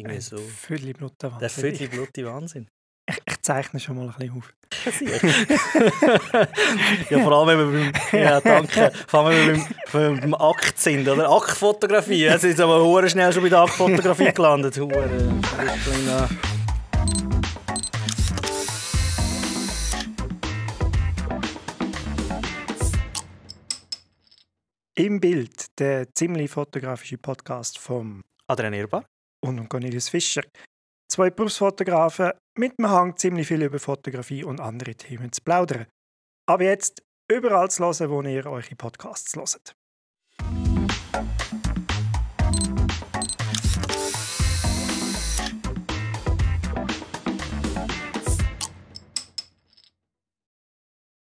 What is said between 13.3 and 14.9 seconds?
schon bei der Aktfotografie gelandet.